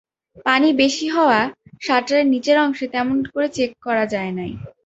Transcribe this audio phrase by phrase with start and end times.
[0.45, 1.39] পানি বেশি হওয়া
[1.81, 4.51] শাটারের নিচের অংশে তেমন করে চেক করা যায় নাই।